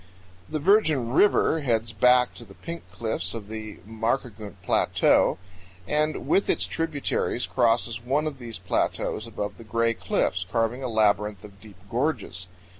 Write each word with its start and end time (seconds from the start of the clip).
98 0.49 0.53
The 0.53 0.59
Virgen 0.59 1.09
River 1.11 1.59
heads 1.59 1.91
back 1.91 2.29
in 2.41 2.47
the 2.47 2.55
Pink 2.55 2.81
Cliffs 2.91 3.35
of 3.35 3.49
the 3.49 3.75
Markagunt 3.87 4.55
Plateau 4.63 5.37
and 5.87 6.25
with 6.27 6.49
its 6.49 6.65
tributaries 6.65 7.45
crosses 7.45 8.01
one 8.03 8.25
of 8.25 8.39
these 8.39 8.57
plateaus 8.57 9.27
above 9.27 9.59
the 9.59 9.63
Gray 9.63 9.93
Cliffs, 9.93 10.43
carving 10.43 10.81
a 10.81 10.89
labyrinth 10.89 11.43
of 11.43 11.61
deep 11.61 11.77
gorges. 11.87 12.47